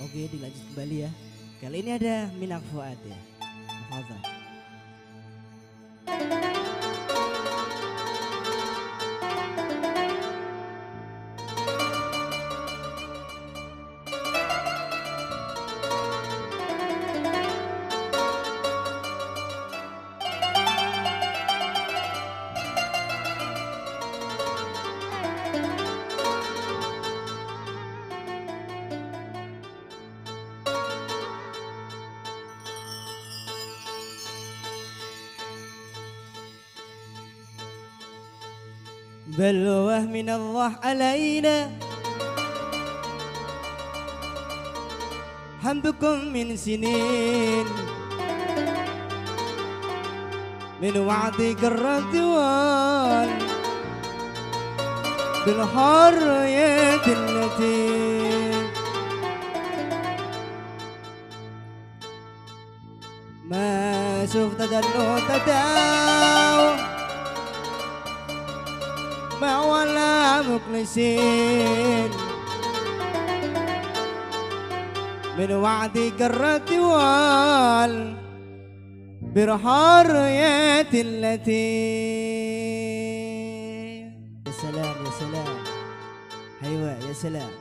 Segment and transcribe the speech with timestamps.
[0.00, 1.10] Oke dilanjut kembali ya.
[1.60, 3.18] Kali ini ada Minak Fuad ya.
[3.68, 4.39] Hafazah.
[39.38, 41.70] بلوه من الله علينا.
[45.62, 47.66] حمدكم من سنين.
[50.82, 53.30] من وعد قرة وال
[55.46, 57.90] بالحرية التي
[63.50, 65.08] ما شفت دلو
[69.40, 72.10] ما ولا مخلصين.
[75.38, 78.16] من وعد قرة وال
[79.22, 81.80] برحرية التي
[84.46, 85.56] يا سلام يا سلام.
[86.64, 87.59] أيوه يا سلام.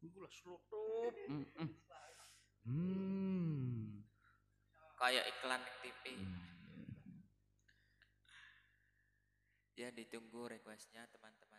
[0.00, 1.12] Gula selutup.
[1.28, 1.70] Mm, mm.
[2.64, 4.04] Hmm.
[5.00, 6.02] Kayak iklan di TV.
[6.16, 6.40] Hmm.
[9.80, 11.49] Ya ditunggu requestnya teman-teman.